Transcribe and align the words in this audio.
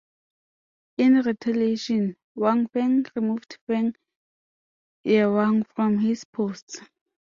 In 0.97 1.13
retaliation, 1.21 2.15
Wang 2.33 2.65
Feng 2.69 3.05
removed 3.15 3.59
Feng 3.67 3.93
Yewang 5.05 5.63
from 5.75 5.99
his 5.99 6.23
posts. 6.25 6.81